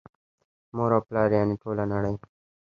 مور 0.75 0.91
او 0.97 1.01
پلار 1.07 1.29
یعني 1.37 1.55
ټوله 1.61 1.83
نړۍ 1.93 2.15